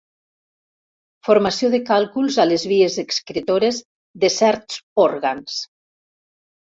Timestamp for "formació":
1.27-1.67